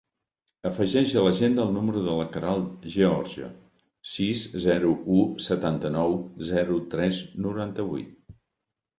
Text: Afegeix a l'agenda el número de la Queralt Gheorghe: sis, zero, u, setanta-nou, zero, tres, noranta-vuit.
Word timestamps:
Afegeix 0.67 1.11
a 1.15 1.21
l'agenda 1.25 1.65
el 1.67 1.73
número 1.73 1.99
de 2.05 2.13
la 2.19 2.23
Queralt 2.35 2.87
Gheorghe: 2.95 3.49
sis, 4.13 4.45
zero, 4.63 4.93
u, 5.17 5.27
setanta-nou, 5.49 6.15
zero, 6.53 6.79
tres, 6.95 7.21
noranta-vuit. 7.47 8.33